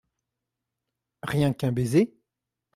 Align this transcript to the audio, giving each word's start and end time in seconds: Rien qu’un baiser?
Rien 1.21 1.53
qu’un 1.53 1.71
baiser? 1.71 2.17